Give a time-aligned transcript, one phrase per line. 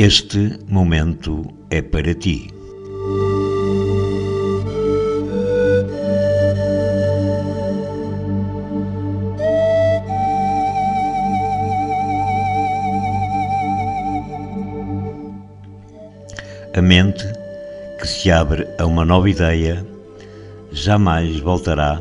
[0.00, 2.48] Este momento é para ti.
[16.76, 17.24] A mente
[18.00, 19.84] que se abre a uma nova ideia
[20.70, 22.00] jamais voltará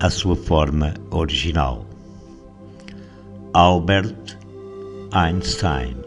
[0.00, 1.86] à sua forma original.
[3.54, 4.36] Albert
[5.12, 6.01] Einstein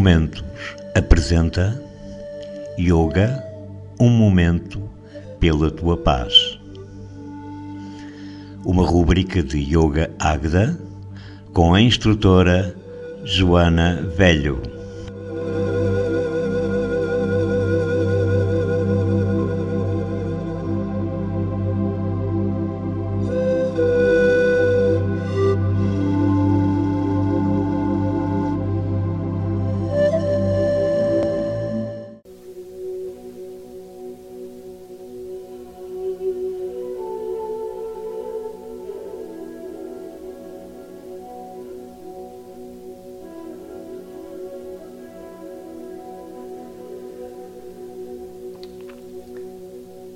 [0.00, 0.42] Momentos
[0.94, 1.78] apresenta
[2.78, 3.44] Yoga,
[4.00, 4.80] um momento
[5.38, 6.58] pela tua paz.
[8.64, 10.80] Uma rubrica de Yoga Agda
[11.52, 12.74] com a instrutora
[13.24, 14.79] Joana Velho.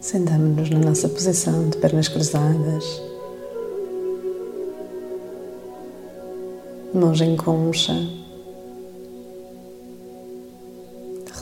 [0.05, 2.84] Sentamos-nos na nossa posição de pernas cruzadas,
[6.92, 7.94] mãos em concha,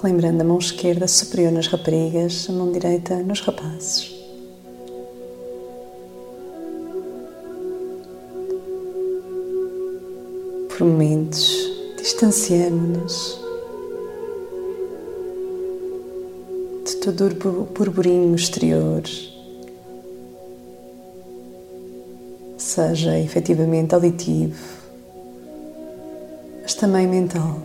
[0.00, 4.14] relembrando a mão esquerda superior nas raparigas, a mão direita nos rapazes.
[10.68, 13.41] Por momentos, distanciamos-nos
[17.02, 19.02] todo o burburinho exterior
[22.56, 24.56] seja efetivamente auditivo,
[26.62, 27.60] mas também mental.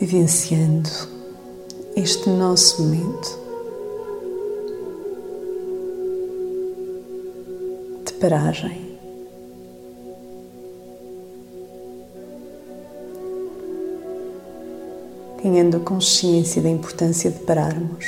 [0.00, 0.88] Vivenciando
[1.94, 3.41] este nosso momento.
[8.22, 8.92] Paragem.
[15.42, 18.06] Ganhando consciência da importância de pararmos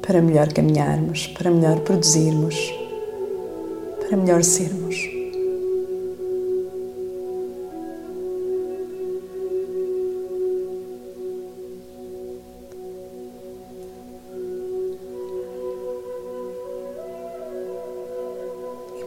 [0.00, 2.56] para melhor caminharmos, para melhor produzirmos,
[4.00, 5.13] para melhor sermos.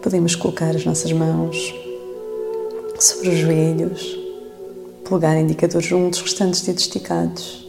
[0.07, 1.75] Podemos colocar as nossas mãos
[2.97, 4.17] sobre os joelhos,
[5.03, 7.67] polegar indicador juntos, restantes dedos esticados,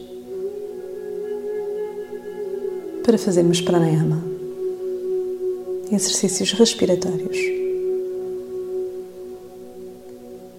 [3.03, 4.23] para fazermos pranayama,
[5.91, 7.37] exercícios respiratórios.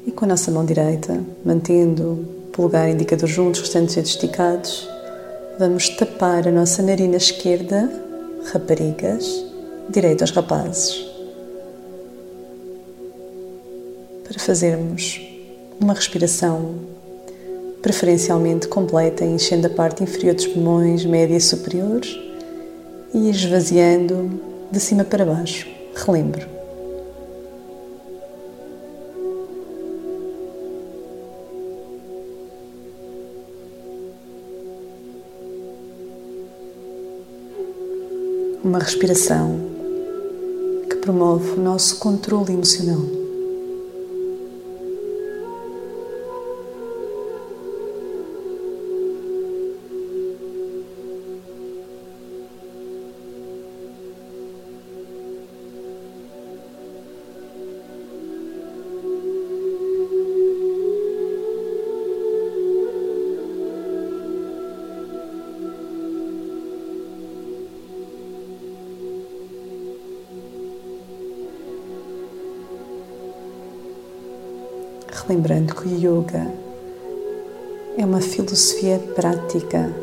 [0.07, 4.87] E com a nossa mão direita, mantendo polegar indicador juntos, restantes dedos esticados,
[5.59, 7.91] vamos tapar a nossa narina esquerda,
[8.53, 9.25] raparigas,
[9.89, 11.10] direita aos rapazes.
[14.41, 15.21] Para fazermos
[15.79, 16.77] uma respiração
[17.83, 22.01] preferencialmente completa, enchendo a parte inferior dos pulmões, média e superior
[23.13, 24.41] e esvaziando
[24.73, 25.69] de cima para baixo.
[25.95, 26.49] Relembro.
[38.65, 39.61] Uma respiração
[40.89, 43.20] que promove o nosso controle emocional.
[75.75, 76.53] Que o yoga
[77.97, 79.95] é uma filosofia prática.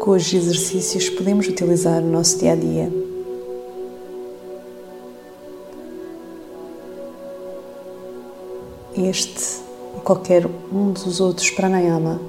[0.00, 2.92] Cujos exercícios podemos utilizar no nosso dia a dia.
[8.96, 9.62] Este
[9.96, 12.20] e qualquer um dos outros pranayama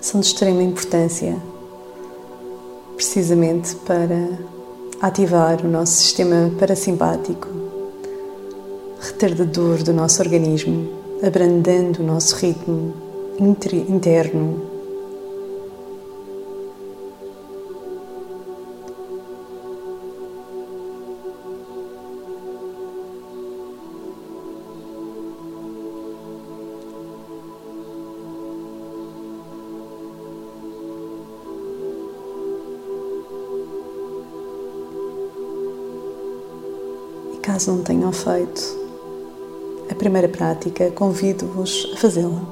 [0.00, 1.36] são de extrema importância,
[2.96, 4.38] precisamente para
[5.00, 7.48] ativar o nosso sistema parasimpático,
[9.00, 10.90] retardador do nosso organismo,
[11.26, 12.92] abrandando o nosso ritmo
[13.88, 14.69] interno
[37.52, 38.62] Caso não tenham feito
[39.90, 42.44] a primeira prática, convido-vos a fazê-la,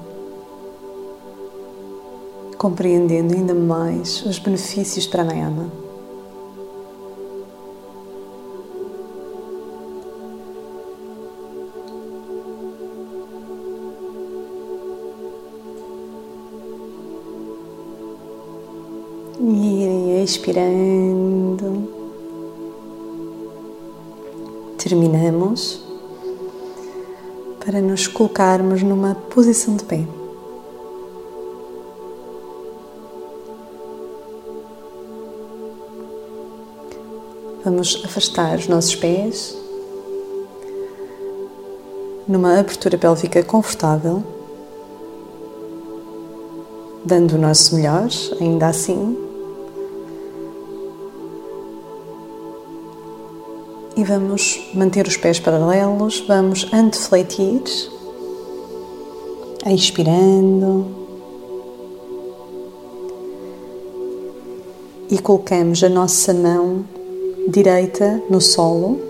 [2.57, 5.71] compreendendo ainda mais os benefícios de pranayama.
[19.39, 21.98] E irem expirando
[24.79, 25.83] terminamos
[27.65, 30.07] para nos colocarmos numa posição de pé.
[37.65, 39.55] Vamos afastar os nossos pés
[42.27, 44.23] numa abertura pélvica confortável,
[47.05, 48.09] dando o nosso melhor,
[48.41, 49.28] ainda assim.
[53.99, 57.65] E vamos manter os pés paralelos, vamos antefletir,
[59.67, 60.87] expirando.
[65.11, 66.85] E colocamos a nossa mão
[67.49, 69.01] direita no solo,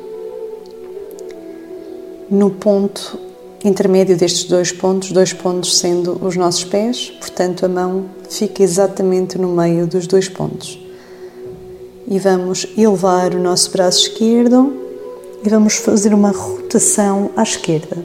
[2.31, 3.20] no ponto
[3.62, 9.37] intermédio destes dois pontos, dois pontos sendo os nossos pés, portanto a mão fica exatamente
[9.37, 10.88] no meio dos dois pontos
[12.11, 14.73] e vamos elevar o nosso braço esquerdo
[15.45, 17.99] e vamos fazer uma rotação à esquerda.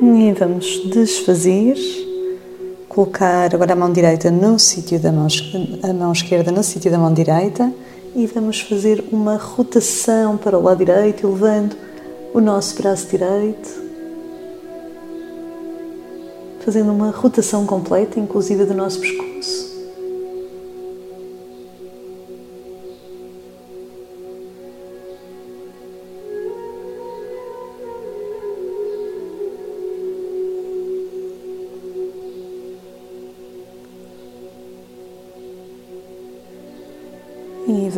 [0.00, 2.07] E vamos desfazer
[2.98, 5.28] colocar agora a mão direita no sítio da mão,
[5.84, 7.72] a mão esquerda no sítio da mão direita
[8.16, 11.76] e vamos fazer uma rotação para o lado direito, elevando
[12.34, 13.68] o nosso braço direito,
[16.64, 19.67] fazendo uma rotação completa, inclusive do nosso pescoço.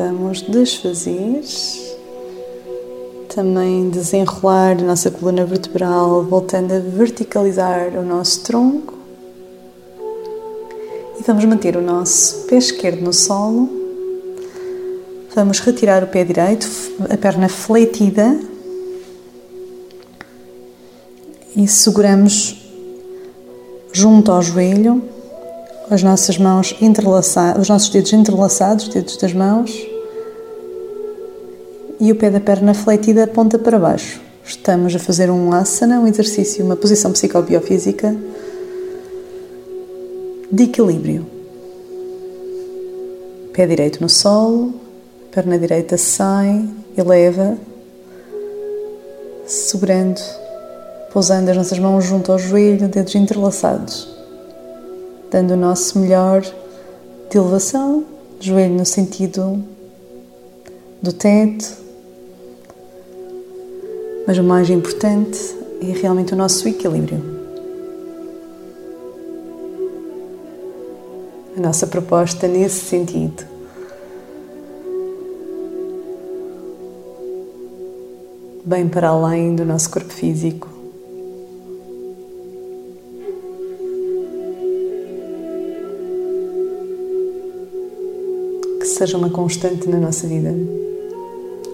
[0.00, 1.42] Vamos desfazer,
[3.34, 8.94] também desenrolar a nossa coluna vertebral, voltando a verticalizar o nosso tronco.
[11.18, 13.68] E vamos manter o nosso pé esquerdo no solo.
[15.34, 16.66] Vamos retirar o pé direito,
[17.10, 18.40] a perna fletida.
[21.54, 22.56] E seguramos
[23.92, 25.02] junto ao joelho
[25.90, 29.76] as nossas mãos entrelaçadas, os nossos dedos entrelaçados, os dedos das mãos,
[31.98, 34.20] e o pé da perna fletida ponta para baixo.
[34.44, 38.16] Estamos a fazer um asana, um exercício, uma posição psicobiofísica
[40.50, 41.26] de equilíbrio.
[43.52, 44.72] Pé direito no solo,
[45.32, 47.58] perna direita sai, eleva,
[49.44, 50.20] segurando,
[51.12, 54.19] pousando as nossas mãos junto ao joelho, dedos entrelaçados
[55.30, 58.04] dando o nosso melhor de elevação,
[58.40, 59.62] joelho no sentido
[61.00, 61.78] do teto.
[64.26, 65.38] Mas o mais importante
[65.80, 67.22] é realmente o nosso equilíbrio.
[71.56, 73.44] A nossa proposta nesse sentido.
[78.64, 80.69] Bem para além do nosso corpo físico.
[89.00, 90.54] Seja uma constante na nossa vida,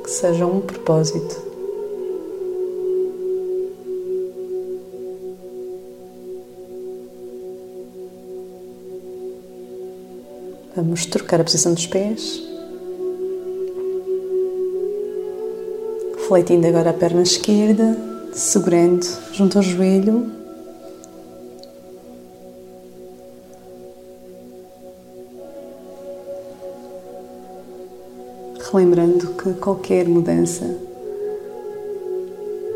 [0.05, 1.37] que seja um propósito.
[10.77, 12.45] Vamos trocar a posição dos pés.
[16.17, 17.99] Refletindo agora a perna esquerda,
[18.33, 20.46] segurando junto ao joelho.
[28.77, 30.67] Relembrando que qualquer mudança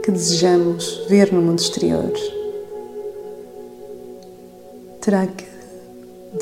[0.02, 2.11] que desejamos ver no mundo exterior
[4.99, 5.45] terá que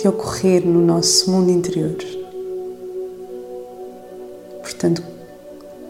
[0.01, 1.97] de ocorrer no nosso mundo interior.
[4.63, 5.03] Portanto,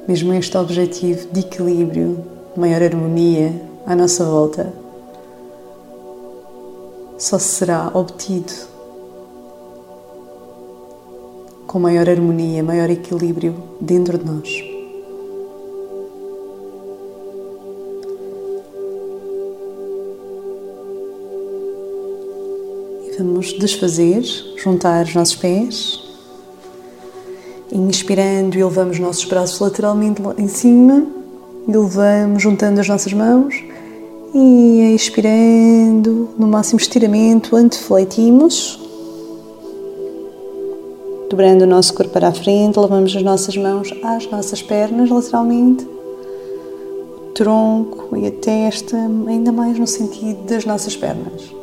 [0.08, 2.24] mesmo este objetivo de equilíbrio,
[2.56, 3.52] maior harmonia
[3.84, 4.72] à nossa volta,
[7.18, 8.67] só será obtido
[11.68, 14.48] com maior harmonia, maior equilíbrio dentro de nós.
[23.16, 24.22] Vamos desfazer,
[24.56, 26.08] juntar os nossos pés
[27.70, 31.06] Inspirando, elevamos os nossos braços lateralmente em cima,
[31.68, 33.54] elevamos, juntando as nossas mãos
[34.34, 38.87] e expirando, no máximo estiramento, antefletimos,
[41.28, 45.84] dobrando o nosso corpo para a frente, levamos as nossas mãos às nossas pernas lateralmente,
[45.84, 51.54] o tronco e a testa, ainda mais no sentido das nossas pernas.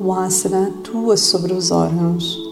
[0.00, 2.43] O asana atua sobre os órgãos,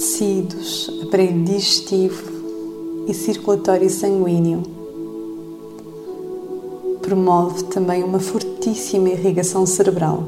[0.00, 4.62] tecidos, aparelho digestivo e circulatório sanguíneo.
[7.02, 10.24] Promove também uma fortíssima irrigação cerebral,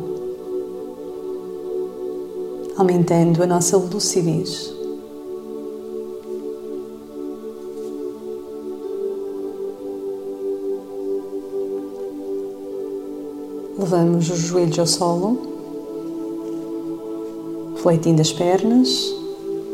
[2.77, 4.75] aumentando a nossa lucidez.
[13.79, 15.51] Levamos os joelhos ao solo
[17.83, 19.22] fleitindo as pernas,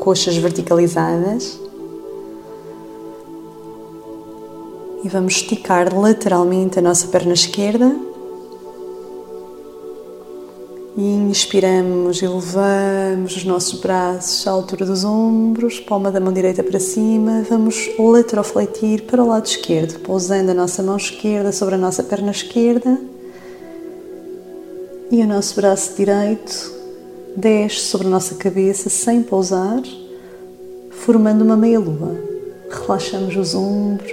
[0.08, 1.60] coxas verticalizadas.
[5.04, 7.94] E vamos esticar lateralmente a nossa perna esquerda.
[10.96, 16.80] E inspiramos, elevamos os nossos braços à altura dos ombros, palma da mão direita para
[16.80, 17.44] cima.
[17.46, 22.30] Vamos laterofletir para o lado esquerdo, pousando a nossa mão esquerda sobre a nossa perna
[22.30, 22.98] esquerda
[25.10, 26.78] e o nosso braço direito
[27.36, 29.82] desce sobre a nossa cabeça sem pousar,
[31.08, 32.20] formando uma meia-lua.
[32.68, 34.12] Relaxamos os ombros.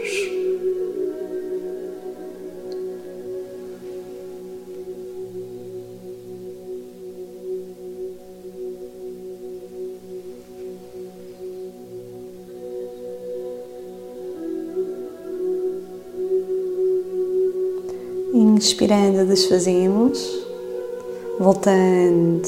[18.34, 20.48] Inspirando, desfazemos,
[21.38, 22.48] voltando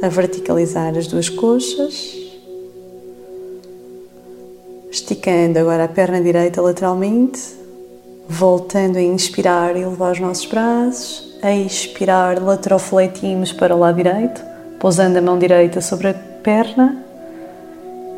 [0.00, 2.21] a verticalizar as duas coxas,
[4.92, 7.40] esticando agora a perna direita lateralmente,
[8.28, 14.42] voltando a inspirar e levar os nossos braços, a expirar, laterofletimos para o lado direito,
[14.78, 17.02] pousando a mão direita sobre a perna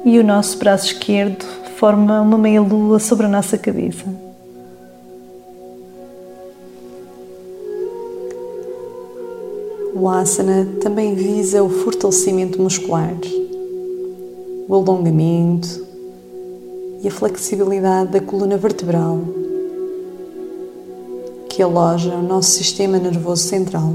[0.04, 1.44] e o nosso braço esquerdo
[1.76, 4.04] forma uma meia lua sobre a nossa cabeça.
[9.94, 13.14] O asana também visa o fortalecimento muscular,
[14.68, 15.93] o alongamento
[17.04, 19.20] e a flexibilidade da coluna vertebral,
[21.50, 23.92] que aloja o nosso sistema nervoso central.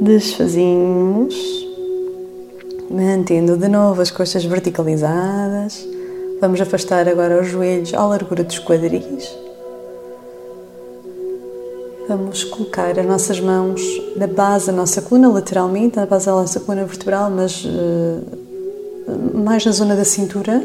[0.00, 1.62] Desfazemos
[2.90, 5.88] mantendo de novo as coxas verticalizadas.
[6.40, 9.51] Vamos afastar agora os joelhos à largura dos quadris.
[12.14, 13.80] Vamos colocar as nossas mãos
[14.16, 18.22] na base da nossa coluna, lateralmente, na base da nossa coluna vertebral, mas uh,
[19.34, 20.62] mais na zona da cintura,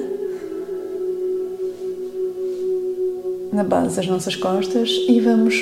[3.53, 5.55] na base das nossas costas, e vamos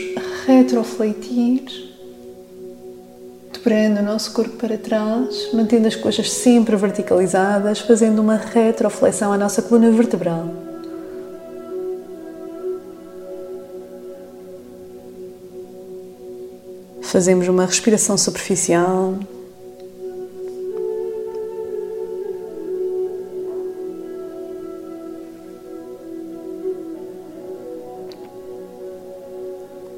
[0.48, 1.62] retrofletir
[3.52, 9.38] esperando o nosso corpo para trás, mantendo as coxas sempre verticalizadas, fazendo uma retroflexão à
[9.38, 10.65] nossa coluna vertebral.
[17.06, 19.18] Fazemos uma respiração superficial.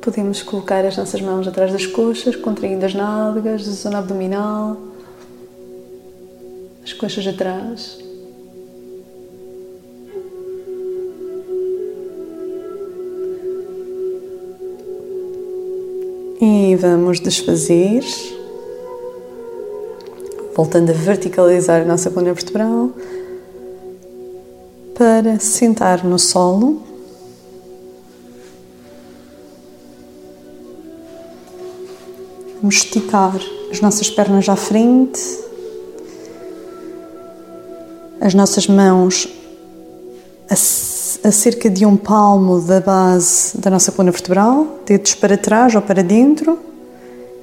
[0.02, 4.78] Podemos colocar as nossas mãos atrás das coxas, contraindo as nádegas, a zona abdominal,
[6.98, 8.07] coxas atrás.
[16.40, 18.04] E vamos desfazer,
[20.56, 22.92] voltando a verticalizar a nossa coluna vertebral.
[24.94, 26.84] Para sentar no solo.
[32.62, 33.40] Vamos esticar
[33.72, 35.20] as nossas pernas à frente,
[38.22, 39.28] as nossas mãos
[40.50, 40.56] a,
[41.28, 45.82] a, cerca de um palmo da base da nossa coluna vertebral, dedos para trás ou
[45.82, 46.58] para dentro,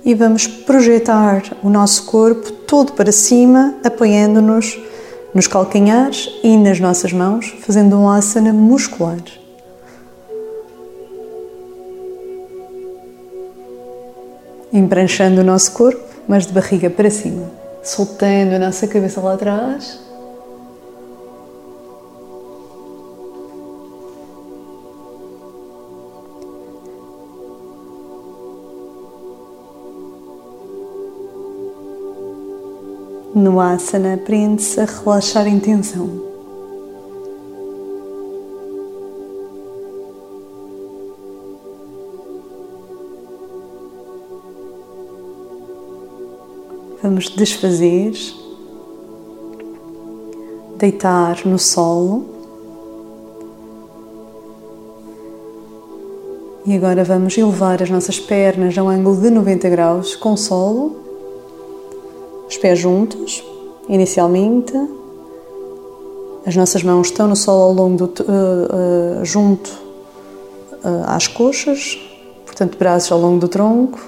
[0.04, 4.78] e vamos projetar o nosso corpo todo para cima, apoiando-nos
[5.34, 9.18] nos calcanhares e nas nossas mãos, fazendo um asana muscular.
[14.72, 17.50] Embranchando o nosso corpo, mas de barriga para cima,
[17.82, 20.03] soltando a nossa cabeça lá atrás
[33.34, 36.08] No asana, aprende-se a relaxar em tensão.
[47.02, 48.12] Vamos desfazer,
[50.76, 52.24] deitar no solo.
[56.64, 60.36] E agora vamos elevar as nossas pernas a um ângulo de 90 graus com o
[60.36, 61.03] solo
[62.64, 63.44] pés juntos,
[63.90, 64.72] inicialmente.
[66.46, 69.68] As nossas mãos estão no solo ao longo do, uh, uh, junto
[70.82, 71.98] uh, às coxas,
[72.46, 74.00] portanto, braços ao longo do tronco.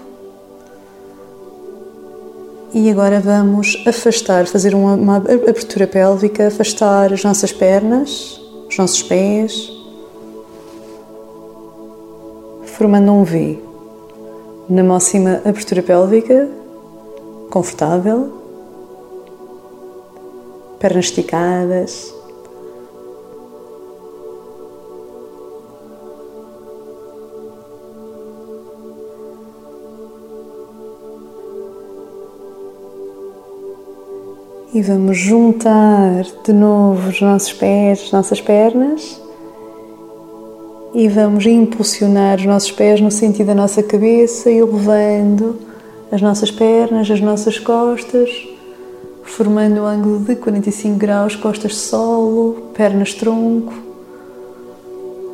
[2.73, 8.40] E agora vamos afastar, fazer uma, uma abertura pélvica, afastar as nossas pernas,
[8.71, 9.71] os nossos pés,
[12.64, 13.59] formando um V.
[14.66, 16.49] Na máxima abertura pélvica,
[17.51, 18.45] confortável,
[20.79, 22.15] pernas esticadas.
[34.75, 39.21] E vamos juntar de novo os nossos pés, as nossas pernas
[40.97, 45.59] e vamos impulsionar os nossos pés no sentido da nossa cabeça, elevando
[46.11, 48.49] as nossas pernas, as nossas costas,
[49.27, 53.75] formando um ângulo de 45 graus, costas solo, pernas tronco,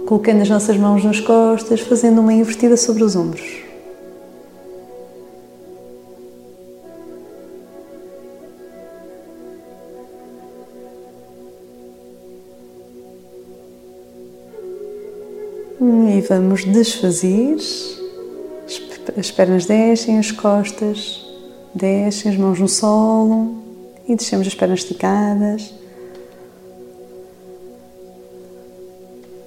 [0.07, 3.63] colocando as nossas mãos nas costas, fazendo uma invertida sobre os ombros.
[15.81, 17.57] E vamos desfazer
[19.17, 21.27] as pernas descem, as costas
[21.75, 23.62] descem, as mãos no solo
[24.09, 25.75] e deixamos as pernas esticadas.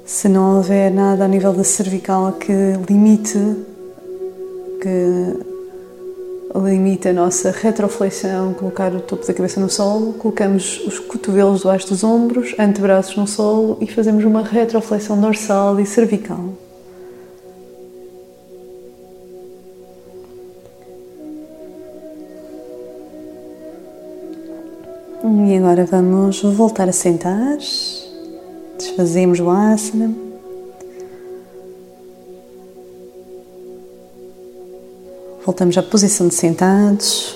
[0.06, 2.54] Se não houver nada ao nível da cervical que
[2.88, 3.40] limite,
[4.82, 5.46] que
[6.56, 11.88] limite a nossa retroflexão, colocar o topo da cabeça no solo, colocamos os cotovelos debaixo
[11.88, 16.65] dos ombros, antebraços no solo e fazemos uma retroflexão dorsal e cervical.
[25.38, 27.58] E agora vamos voltar a sentar,
[28.78, 30.16] desfazemos o asana.
[35.46, 37.36] Voltamos à posição de sentados,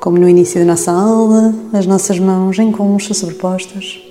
[0.00, 4.02] como no início da nossa aula, as nossas mãos em concha sobrepostas.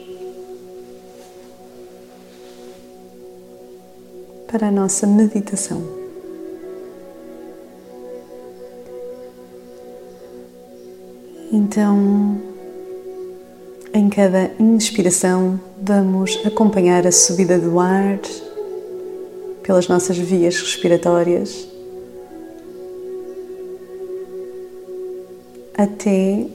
[4.51, 5.81] Para a nossa meditação.
[11.51, 12.52] Então,
[13.93, 18.19] em cada inspiração, vamos acompanhar a subida do ar
[19.61, 21.67] pelas nossas vias respiratórias
[25.75, 26.47] até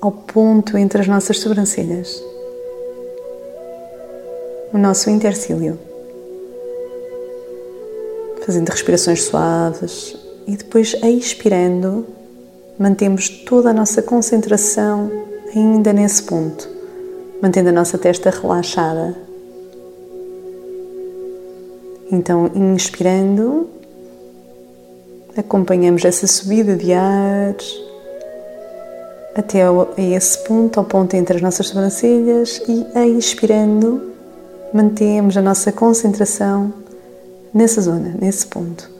[0.00, 2.22] ao ponto entre as nossas sobrancelhas,
[4.72, 5.78] o nosso intercílio,
[8.46, 12.06] fazendo respirações suaves e depois expirando,
[12.78, 16.68] mantemos toda a nossa concentração ainda nesse ponto,
[17.40, 19.16] mantendo a nossa testa relaxada.
[22.10, 23.68] Então, inspirando,
[25.36, 27.54] acompanhamos essa subida de ar
[29.34, 34.12] até a esse ponto, ao ponto entre as nossas sobrancelhas, e expirando,
[34.74, 36.72] mantemos a nossa concentração
[37.52, 38.90] nessa zona, nesse ponto.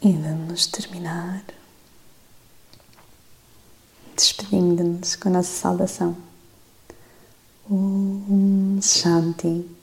[0.00, 1.42] E vamos terminar
[4.14, 6.16] despedindo-nos com a nossa saudação.
[7.68, 9.77] Om Shanti.